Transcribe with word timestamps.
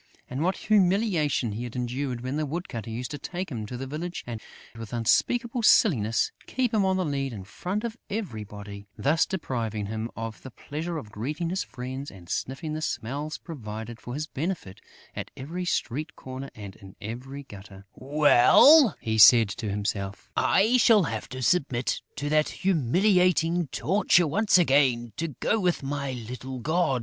And 0.27 0.41
what 0.43 0.57
humiliation 0.57 1.51
he 1.51 1.65
endured 1.67 2.21
when 2.21 2.35
the 2.35 2.45
woodcutter 2.47 2.89
used 2.89 3.11
to 3.11 3.19
take 3.19 3.51
him 3.51 3.67
to 3.67 3.77
the 3.77 3.85
village 3.85 4.23
and, 4.25 4.41
with 4.75 4.93
unspeakable 4.93 5.61
silliness, 5.61 6.31
keep 6.47 6.73
him 6.73 6.83
on 6.83 6.97
the 6.97 7.05
lead 7.05 7.33
in 7.33 7.43
front 7.43 7.83
of 7.83 7.97
everybody, 8.09 8.87
thus 8.97 9.27
depriving 9.27 9.85
him 9.85 10.09
of 10.15 10.41
the 10.41 10.49
pleasure 10.49 10.97
of 10.97 11.11
greeting 11.11 11.51
his 11.51 11.63
friends 11.63 12.09
and 12.09 12.29
sniffing 12.29 12.73
the 12.73 12.81
smells 12.81 13.37
provided 13.37 14.01
for 14.01 14.15
his 14.15 14.25
benefit 14.25 14.81
at 15.15 15.29
every 15.37 15.65
street 15.65 16.15
corner 16.15 16.49
and 16.55 16.75
in 16.77 16.95
every 16.99 17.43
gutter: 17.43 17.85
"Well," 17.93 18.95
he 19.01 19.19
said 19.19 19.49
to 19.49 19.69
himself, 19.69 20.31
"I 20.35 20.77
shall 20.77 21.03
have 21.03 21.29
to 21.29 21.43
submit 21.43 22.01
to 22.15 22.27
that 22.29 22.49
humiliating 22.49 23.67
torture 23.67 24.25
once 24.25 24.57
again, 24.57 25.13
to 25.17 25.27
go 25.27 25.59
with 25.59 25.83
my 25.83 26.13
little 26.13 26.57
god!" 26.57 26.99